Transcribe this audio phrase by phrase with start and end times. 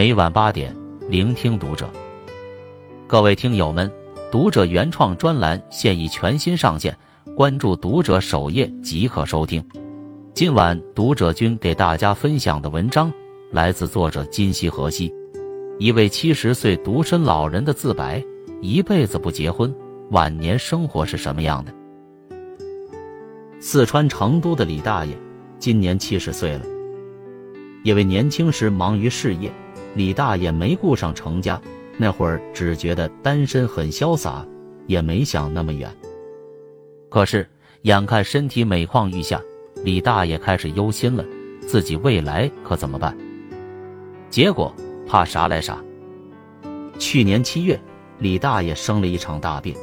[0.00, 0.74] 每晚八点，
[1.10, 1.86] 聆听读者。
[3.06, 3.92] 各位听友们，
[4.32, 6.96] 读者原创专栏现已全新上线，
[7.36, 9.62] 关注读者首页即可收听。
[10.32, 13.12] 今晚读者君给大家分享的文章
[13.52, 15.12] 来自作者今夕何夕，
[15.78, 18.24] 一位七十岁独身老人的自白：
[18.62, 19.70] 一辈子不结婚，
[20.12, 21.74] 晚年生活是什么样的？
[23.60, 25.14] 四川成都的李大爷
[25.58, 26.64] 今年七十岁了。
[27.84, 29.50] 因为年轻时忙于事业，
[29.94, 31.60] 李大爷没顾上成家。
[31.96, 34.46] 那会儿只觉得单身很潇洒，
[34.86, 35.94] 也没想那么远。
[37.10, 37.46] 可是
[37.82, 39.38] 眼看身体每况愈下，
[39.84, 41.22] 李大爷开始忧心了：
[41.66, 43.14] 自己未来可怎么办？
[44.30, 44.74] 结果
[45.06, 45.78] 怕啥来啥。
[46.98, 47.78] 去年七月，
[48.18, 49.74] 李大爷生了一场大病。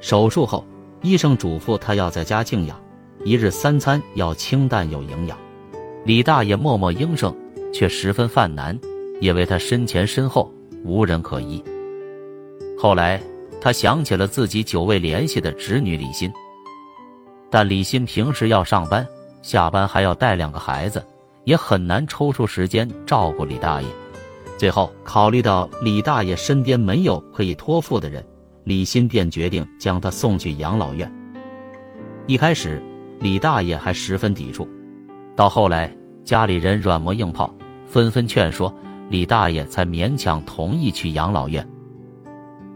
[0.00, 0.66] 手术后，
[1.00, 2.78] 医生嘱咐他要在家静养，
[3.24, 5.38] 一日三餐要清淡有营养。
[6.04, 7.34] 李大爷默默应声，
[7.72, 8.78] 却十分犯难，
[9.20, 10.52] 因为他身前身后
[10.84, 11.62] 无人可依。
[12.78, 13.20] 后来
[13.60, 16.32] 他想起了自己久未联系的侄女李欣，
[17.50, 19.06] 但李欣平时要上班，
[19.42, 21.04] 下班还要带两个孩子，
[21.44, 23.88] 也很难抽出时间照顾李大爷。
[24.56, 28.24] 最后考虑到李大爷身边没有可以托付的人，
[28.64, 31.12] 李欣便决定将他送去养老院。
[32.26, 32.82] 一开始，
[33.20, 34.68] 李大爷还十分抵触。
[35.34, 37.52] 到后来，家里人软磨硬泡，
[37.88, 38.72] 纷纷劝说，
[39.08, 41.66] 李大爷才勉强同意去养老院。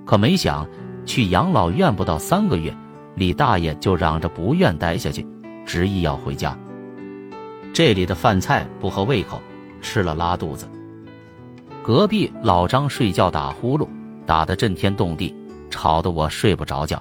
[0.04, 0.66] 可没想，
[1.04, 2.74] 去养老院不到三个月，
[3.14, 5.26] 李大爷就嚷着不愿待下去，
[5.66, 6.58] 执意要回家。
[7.74, 9.40] 这里的饭菜不合胃口，
[9.80, 10.66] 吃了拉肚子。
[11.82, 13.86] 隔壁老张睡觉打呼噜，
[14.24, 15.34] 打得震天动地，
[15.68, 17.00] 吵得我睡不着觉。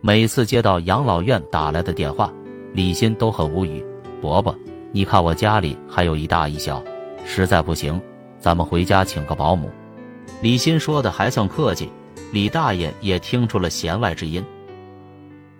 [0.00, 2.32] 每次接到养老院打来的电话，
[2.72, 3.84] 李欣都很无语，
[4.20, 4.54] 伯伯。
[4.92, 6.82] 你看我家里还有一大一小，
[7.26, 8.00] 实在不行，
[8.38, 9.68] 咱们回家请个保姆。
[10.40, 11.90] 李欣说的还算客气，
[12.32, 14.42] 李大爷也听出了弦外之音。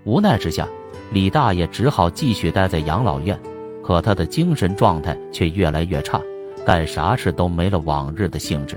[0.05, 0.67] 无奈之下，
[1.13, 3.39] 李大爷只好继续待在养老院，
[3.83, 6.21] 可他的精神状态却越来越差，
[6.65, 8.77] 干啥事都没了往日的兴致。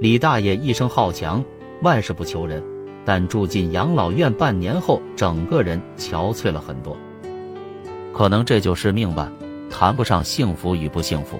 [0.00, 1.42] 李大爷一生好强，
[1.82, 2.62] 万事不求人，
[3.04, 6.96] 但住进养老院半年后，整个人憔悴了很多。
[8.12, 9.30] 可能这就是命吧，
[9.70, 11.38] 谈不上幸福与不幸福。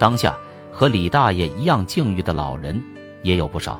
[0.00, 0.34] 当下
[0.72, 2.82] 和李大爷一样境遇的老人
[3.22, 3.78] 也有不少。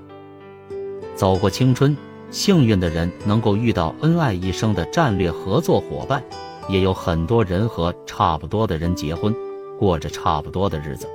[1.14, 1.96] 走过青春，
[2.30, 6.22] 幸运的人能够遇到恩爱一生的战略合作伙伴，
[6.68, 9.34] 也有很多人和差不多的人结婚，
[9.78, 11.08] 过着差不多的日子。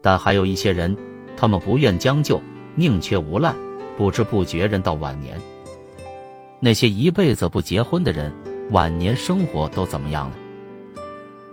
[0.00, 0.96] 但还有一些人，
[1.36, 2.40] 他们不愿将就，
[2.76, 3.52] 宁缺毋滥，
[3.96, 5.36] 不知不觉人到晚年。
[6.60, 8.32] 那些一辈子不结婚的人。
[8.70, 10.36] 晚年生活都怎么样了？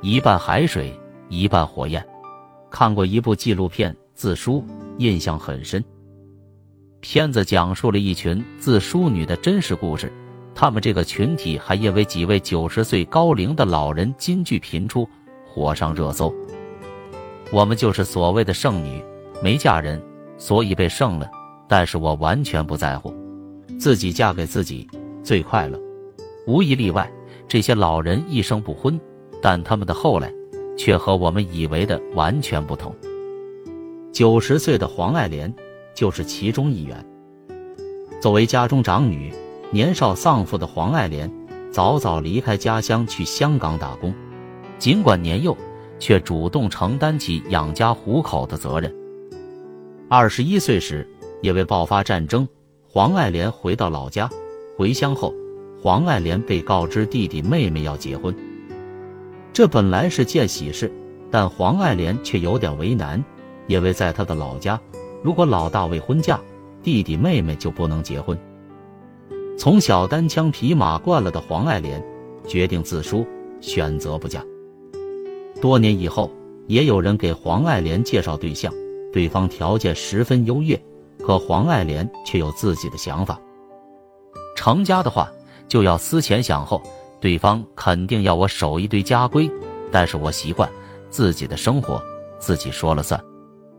[0.02, 0.94] 一半海水，
[1.30, 2.06] 一半火焰。
[2.70, 4.62] 看过一部纪录片《自梳》，
[4.98, 5.84] 印象很深。
[7.00, 10.12] 片子讲述了一群自梳女的真实故事。
[10.56, 15.08] 他们这个群体还因为几位九十岁高龄的老人金句频出，
[15.46, 16.34] 火上热搜。
[17.52, 19.04] 我们就是所谓的剩女，
[19.44, 20.02] 没嫁人，
[20.38, 21.30] 所以被剩了。
[21.68, 23.14] 但是我完全不在乎，
[23.78, 24.88] 自己嫁给自己
[25.24, 25.80] 最快乐。
[26.48, 27.12] 无一例外，
[27.48, 29.00] 这些老人一生不婚，
[29.42, 30.34] 但他们的后来
[30.78, 32.96] 却和我们以为的完全不同。
[34.12, 35.54] 九十岁的黄爱莲
[35.94, 37.06] 就是其中一员。
[38.22, 39.34] 作为家中长女，
[39.72, 41.32] 年少丧父的黄爱莲
[41.72, 44.14] 早早离开家乡去香港打工，
[44.80, 45.56] 尽管年幼，
[46.00, 48.94] 却主动承担起养家糊口的责任。
[50.10, 51.08] 二十一岁时，
[51.42, 52.48] 因为爆发战争，
[52.88, 54.30] 黄爱莲回到老家，
[54.78, 55.34] 回乡后。
[55.82, 58.36] 黄爱莲被告知弟弟妹妹要结婚，
[59.56, 60.92] 这本来是件喜事，
[61.32, 63.24] 但黄爱莲却有点为难，
[63.68, 64.78] 因为在她的老家，
[65.24, 66.38] 如果老大未婚嫁，
[66.84, 68.38] 弟弟妹妹就不能结婚。
[69.58, 72.04] 从小单枪匹马惯了的黄爱莲，
[72.46, 73.26] 决定自梳，
[73.62, 74.44] 选择不嫁。
[75.62, 76.30] 多年以后，
[76.68, 78.74] 也有人给黄爱莲介绍对象，
[79.14, 80.78] 对方条件十分优越，
[81.26, 83.40] 可黄爱莲却有自己的想法，
[84.58, 85.32] 成家的话。
[85.68, 86.80] 就要思前想后，
[87.26, 89.50] 对方肯定要我守一堆家规，
[89.92, 90.70] 但是我习惯
[91.10, 92.00] 自己的生活，
[92.38, 93.20] 自己说了算。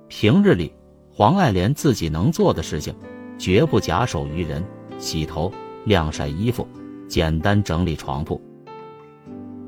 [0.08, 0.74] 平日里，
[1.12, 2.92] 黄爱莲自己能做的事情，
[3.38, 4.64] 绝不假手于人，
[4.98, 5.52] 洗头、
[5.84, 6.66] 晾晒衣服，
[7.06, 8.42] 简单整理床铺。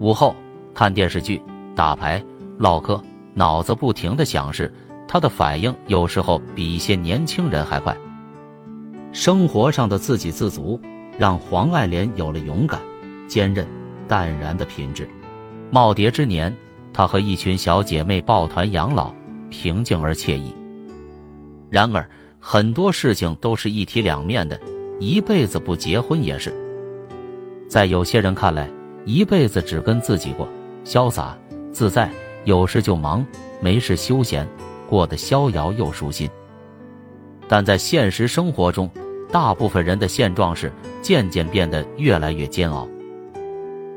[0.00, 0.34] 午后
[0.74, 1.40] 看电视剧、
[1.76, 2.20] 打牌、
[2.58, 3.00] 唠嗑，
[3.32, 4.74] 脑子不停的想事，
[5.06, 7.96] 他的反应有时候比一些年轻人还快。
[9.12, 10.81] 生活上的自给自足。
[11.16, 12.81] 让黄爱莲有了勇敢、
[13.28, 13.64] 坚韧、
[14.08, 15.08] 淡然的品质。
[15.70, 16.52] 耄耋之年，
[16.92, 19.14] 她和一群小姐妹抱团养老，
[19.50, 20.52] 平静而惬意。
[21.70, 22.08] 然而，
[22.40, 24.58] 很多事情都是一体两面的，
[24.98, 26.52] 一辈子不结婚也是。
[27.69, 28.69] 在有些人看来，
[29.04, 30.48] 一辈子只跟自己过，
[30.84, 31.36] 潇洒
[31.70, 32.10] 自在，
[32.44, 33.24] 有事就忙，
[33.60, 34.48] 没事休闲，
[34.88, 36.28] 过得逍遥又舒心。
[37.46, 38.90] 但在现实生活中，
[39.31, 40.72] 大部分人的现状是
[41.02, 42.88] 渐渐变得越来越煎熬。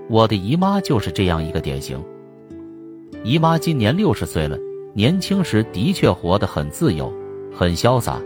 [0.09, 2.03] 我的姨妈就是这样一个典型。
[3.24, 4.57] 姨妈今年六十岁了，
[4.94, 7.13] 年轻时的确活得很自由，
[7.53, 8.19] 很潇洒，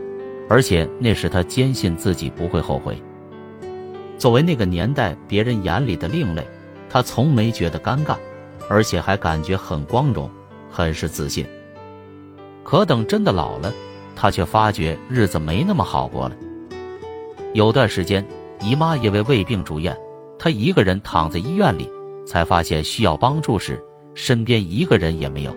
[0.49, 2.97] 而且那时她坚信自己不会后悔。
[4.17, 6.47] 作为那个年代别人眼里的另类，
[6.89, 8.15] 她从没觉得尴尬，
[8.69, 10.29] 而且还感觉很光荣，
[10.71, 11.45] 很是自信。
[12.63, 13.71] 可等真的老了，
[14.15, 16.35] 她却发觉日子没那么好过了。
[17.53, 18.25] 有段时间，
[18.61, 19.95] 姨妈因为胃病住院。
[20.45, 21.89] 他一个人躺在医院里，
[22.23, 23.83] 才发现需要帮助时，
[24.13, 25.51] 身边一个人也没有。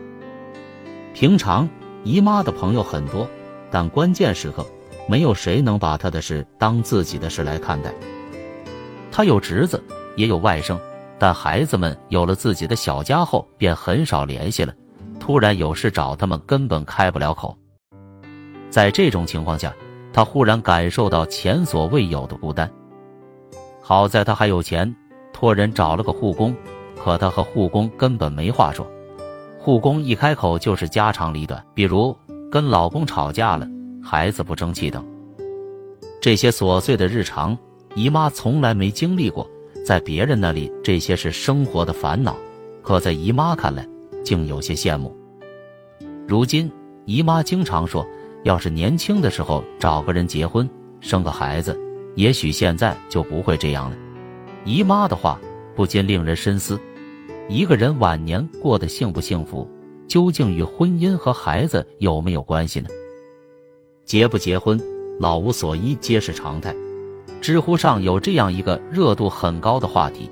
[1.12, 1.68] 平常
[2.04, 3.28] 姨妈的朋友很多，
[3.70, 4.64] 但关键时刻，
[5.06, 7.92] 没有谁能把她的事当自己的事来看待。
[9.12, 9.84] 她有侄子，
[10.16, 10.78] 也有外甥，
[11.18, 14.72] 但孩子们有了自己的小家后，便很少联系了。
[15.20, 17.54] 突然有事找他们，根本开不了口。
[18.70, 19.70] 在这种情况下，
[20.14, 22.72] 他忽然感受到前所未有的孤单。
[23.88, 24.94] 好在他还有钱，
[25.32, 26.54] 托人找了个护工，
[26.94, 28.86] 可他和护工根本没话说。
[29.58, 32.14] 护工一开口就是家长里短，比如
[32.50, 33.66] 跟老公吵架了，
[34.02, 35.02] 孩子不争气等。
[36.20, 37.56] 这些琐碎的日常，
[37.94, 39.48] 姨妈从来没经历过。
[39.86, 42.36] 在别人那里，这些是生活的烦恼，
[42.82, 43.88] 可在姨妈看来，
[44.22, 45.16] 竟有些羡慕。
[46.26, 46.70] 如今，
[47.06, 48.06] 姨妈经常说，
[48.42, 50.68] 要是年轻的时候找个人结婚，
[51.00, 51.74] 生个孩子。
[52.18, 53.96] 也许现在就不会这样了。
[54.64, 55.40] 姨妈的话
[55.76, 56.76] 不禁令人深思：
[57.48, 59.70] 一个人晚年过得幸不幸福，
[60.08, 62.88] 究竟与婚姻和孩子有没有关系呢？
[64.04, 64.80] 结不结婚，
[65.20, 66.74] 老无所依皆是常态。
[67.40, 70.28] 知乎上有这样一个热度很高的话题：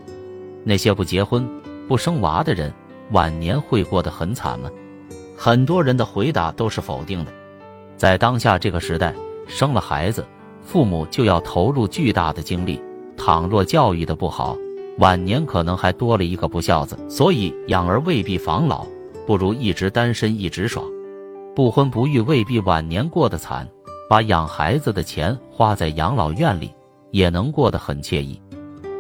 [0.65, 1.49] 那些不结婚、
[1.87, 2.75] 不生娃的人，
[3.13, 4.69] 晚年会过得很惨吗？
[5.37, 7.33] 很多人的回答都是否定的。
[7.97, 9.15] 在当下这个时代，
[9.47, 10.27] 生了孩子。
[10.67, 12.83] 父母就要投入巨大的精力，
[13.17, 14.59] 倘若教育的不好，
[14.99, 16.99] 晚年可能还多了一个不孝子。
[17.09, 18.85] 所以养儿未必防老，
[19.29, 20.85] 不如一直单身一直爽。
[21.55, 23.67] 不婚不育未必晚年过得惨，
[24.11, 26.73] 把养孩子的钱花在养老院里，
[27.13, 28.43] 也能过得很惬意。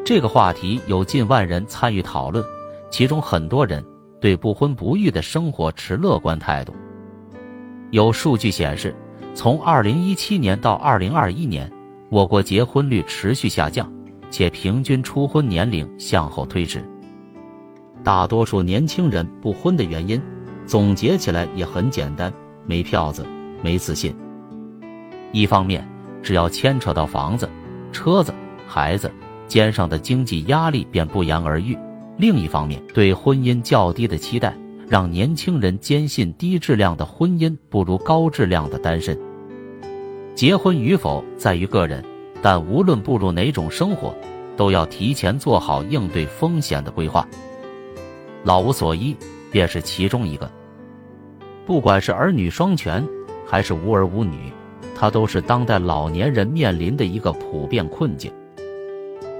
[0.04, 2.44] 这个话题有近万人参与讨论，
[2.90, 3.84] 其中很多人
[4.20, 6.72] 对不婚不育的生活持乐观态度。
[7.90, 8.94] 有数据显示。
[9.36, 11.70] 从二零一七年到二零二一年，
[12.08, 13.86] 我国结婚率持续下降，
[14.30, 16.82] 且平均初婚年龄向后推迟。
[18.02, 20.18] 大多数年轻人不婚的原因，
[20.64, 22.32] 总结起来也很简单：
[22.64, 23.26] 没票子，
[23.62, 24.16] 没自信。
[25.32, 25.86] 一方面，
[26.22, 27.46] 只要牵扯到房子、
[27.92, 28.32] 车子、
[28.66, 29.12] 孩子，
[29.46, 31.76] 肩上的经济压力便不言而喻；
[32.16, 34.56] 另一方面，对婚姻较低的期待。
[34.88, 39.18] 让年轻人坚信低质量的婚姻不如高质量的单身。
[40.36, 42.04] 结婚与否在于个人，
[42.42, 44.14] 但无论步入哪种生活，
[44.54, 47.26] 都要提前做好应对风险的规划。
[48.44, 49.16] 老无所依
[49.50, 50.50] 便是其中一个。
[51.64, 53.02] 不管是儿女双全，
[53.46, 54.52] 还是无儿无女，
[54.94, 58.30] 它都是当代老年人面临的一个普遍困境。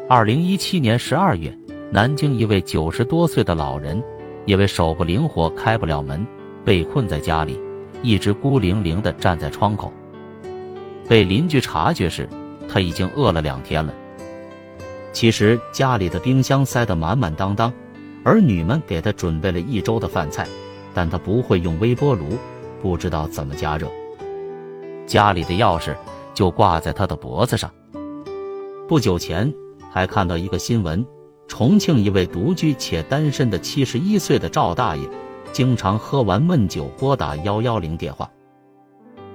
[0.09, 1.55] 二零一七年十二月，
[1.91, 4.03] 南京一位九十多岁的老人。
[4.47, 6.27] 因为手不灵活，开不了门，
[6.65, 7.61] 被困在家里，
[8.01, 9.93] 一直孤零零地站在窗口。
[11.09, 12.29] 被邻居察觉时，
[12.69, 13.93] 他已经饿了两天了。
[15.13, 17.73] 其实家里的冰箱塞得满满当当，
[18.25, 20.47] 儿女们给他准备了一周的饭菜，
[20.93, 22.37] 但他不会用微波炉，
[22.83, 23.89] 不知道怎么加热。
[25.07, 25.95] 家里的钥匙
[26.35, 27.71] 就挂在他的脖子上。
[28.89, 29.53] 不久前
[29.91, 31.05] 还看到一个新闻。
[31.49, 35.09] 重庆一位独居且单身的七十一岁的赵大爷，
[35.53, 38.29] 经常喝完闷酒拨打幺幺零电话，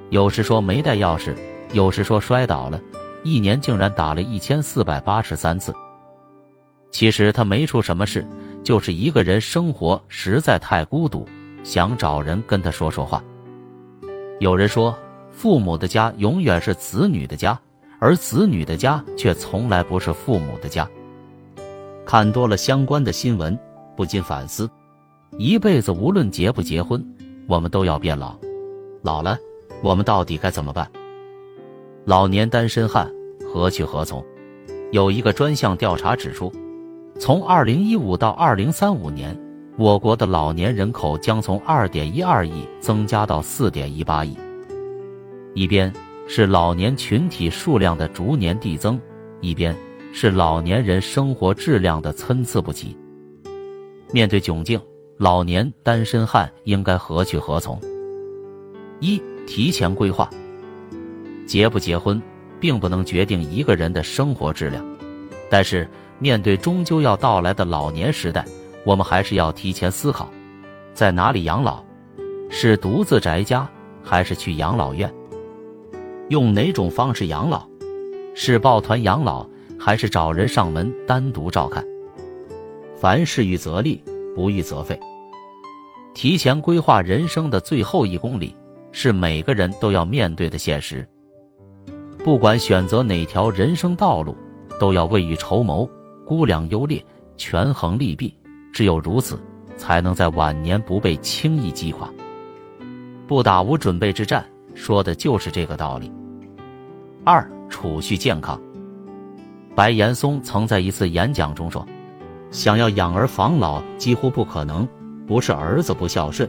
[0.10, 1.34] 有时说没带钥匙，
[1.74, 2.80] 有时说摔倒了，
[3.24, 5.74] 一年竟然打了一千四百八十三次。
[6.92, 8.28] 其实他没出什么事，
[8.64, 11.26] 就是一个人生活实在太孤独，
[11.64, 13.24] 想找人跟他说说话。
[14.40, 14.98] 有人说，
[15.32, 17.58] 父母的家永远是子女的家，
[18.00, 20.86] 而子女的家却从来不是父母的家。
[22.06, 23.58] 看多了相关的新闻，
[23.96, 24.70] 不禁反思：
[25.38, 27.02] 一辈子无论结不结婚，
[27.48, 28.36] 我们都要变老。
[29.04, 29.38] 老了，
[29.82, 30.92] 我们到底该怎么办？
[32.06, 33.12] 老年单身汉
[33.46, 34.26] 何去何从？
[34.92, 36.52] 有一个专项调查指出，
[37.20, 39.40] 从2015到2035年，
[39.78, 44.36] 我国的老年人口将从二点一二亿增加到四点一八亿。
[45.54, 45.94] 一边
[46.28, 49.00] 是老年群体数量的逐年递增，
[49.40, 49.76] 一边
[50.12, 52.98] 是老年人生活质量的参差不齐。
[54.12, 54.82] 面对窘境，
[55.18, 57.80] 老年单身汉应该何去何从？
[59.00, 60.28] 一、提前规划。
[61.52, 62.22] 结不结婚，
[62.62, 64.82] 并不能决定一个人的生活质量，
[65.50, 65.86] 但是
[66.18, 68.46] 面对终究要到来的老年时代，
[68.86, 70.32] 我们还是要提前思考，
[70.94, 71.84] 在哪里养老？
[72.50, 73.70] 是独自宅家，
[74.02, 75.14] 还是去养老院？
[76.30, 77.68] 用哪种方式养老？
[78.34, 79.46] 是抱团养老，
[79.78, 81.86] 还是找人上门单独照看？
[82.96, 84.02] 凡事预则立，
[84.34, 84.98] 不预则废。
[86.14, 88.56] 提前规划人生的最后一公里，
[88.94, 91.06] 是每个人都要面对的现实。
[92.24, 94.38] 不管选择哪条人生道路，
[94.80, 95.90] 都要未雨绸缪，
[96.24, 97.04] 估量优劣，
[97.36, 98.36] 权衡利弊。
[98.72, 99.40] 只有如此，
[99.76, 102.08] 才能在晚年不被轻易击垮。
[103.28, 106.12] 不打无准备之战，说的就是这个道理。
[107.24, 108.62] 二、储蓄健康。
[109.76, 111.84] 白岩松曾在一次演讲中说
[112.52, 114.88] ：“想要养儿防老几乎不可能，
[115.26, 116.48] 不是儿子不孝顺，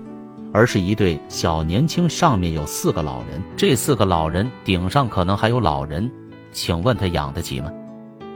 [0.53, 6.11] 而是一对小年轻上面有四个老人，这四个老人顶上可能还有老人，
[6.53, 7.73] 请问他养得起吗？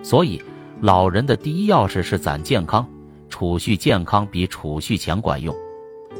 [0.02, 0.42] 所以，
[0.80, 2.86] 老人的第一钥匙是攒健康，
[3.28, 5.54] 储蓄健康比储蓄钱管用。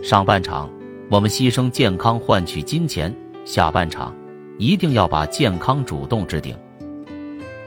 [0.03, 0.71] 上半场
[1.11, 4.15] 我们牺牲健康换取金钱，下半场。”
[4.59, 6.57] 一定要把健康主动置顶，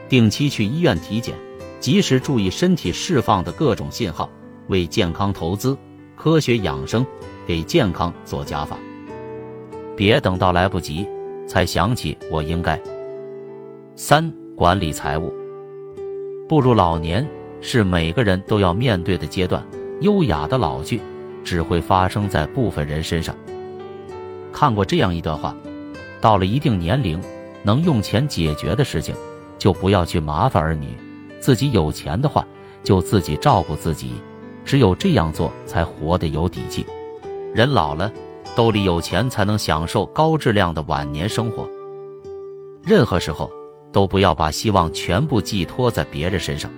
[0.10, 1.36] 定期去医院体检，
[1.80, 4.28] 及时注意身体释放的各种信号，
[4.70, 5.78] 为健康投资，
[6.16, 7.06] 科学养生，
[7.50, 8.78] 给健康做加法。
[9.98, 11.08] 别等到来不及
[11.48, 12.80] 才想起我应该。
[13.96, 15.34] 三、管理财务。
[16.48, 17.28] 步入老年
[17.60, 19.66] 是每个人都要面对的阶段，
[20.02, 21.02] 优雅的老去
[21.44, 23.36] 只会发生在部分人身上。
[24.54, 25.56] 看过这样一段话。
[26.22, 27.20] 到了一定年龄，
[27.64, 29.16] 能用钱解决的事情，
[29.58, 30.90] 就不要去麻烦儿女。
[31.40, 32.46] 自己有钱的话，
[32.84, 34.12] 就自己照顾自己。
[34.64, 36.86] 只有这样做，才活得有底气。
[37.54, 38.12] 人老了，
[38.56, 41.70] 兜里有钱，才能享受高质量的晚年生活。
[42.84, 43.52] 任何时候，
[43.92, 46.72] 都不要把希望全部寄托在别人身上，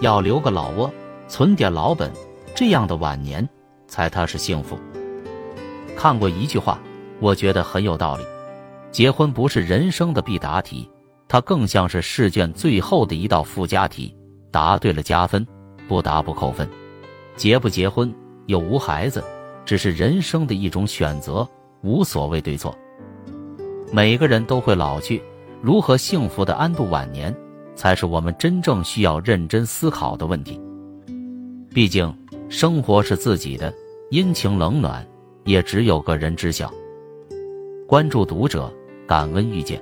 [0.00, 0.92] 要留个老窝，
[1.28, 2.10] 存点老本，
[2.54, 3.48] 这样的晚年
[3.86, 4.78] 才踏实幸福。
[5.96, 6.78] 看过一句话。
[7.20, 8.24] 我觉得很有道理，
[8.90, 10.90] 结婚不是人生的必答题，
[11.28, 14.12] 它更像是试卷最后的一道附加题，
[14.50, 15.46] 答对了加分，
[15.86, 16.68] 不答不扣分。
[17.36, 18.12] 结不结婚，
[18.46, 19.22] 有无孩子，
[19.64, 21.46] 只是人生的一种选择，
[21.82, 22.76] 无所谓对错。
[23.92, 25.22] 每个人都会老去，
[25.60, 27.34] 如何幸福的安度晚年，
[27.74, 30.60] 才是我们真正需要认真思考的问题。
[31.74, 32.14] 毕竟，
[32.48, 33.72] 生活是自己的，
[34.10, 35.06] 阴晴冷暖，
[35.44, 36.72] 也只有个人知晓。
[37.86, 38.72] 关注读者，
[39.06, 39.80] 感恩遇见。